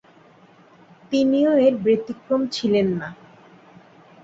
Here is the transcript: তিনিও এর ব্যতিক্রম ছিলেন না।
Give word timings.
তিনিও 1.11 1.51
এর 1.65 1.73
ব্যতিক্রম 1.83 2.41
ছিলেন 2.55 2.87
না। 2.99 3.09